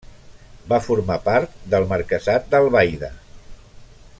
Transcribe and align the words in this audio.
Va 0.71 0.79
formar 0.85 1.17
part 1.27 1.59
del 1.73 1.85
marquesat 1.91 2.49
d'Albaida. 2.55 3.11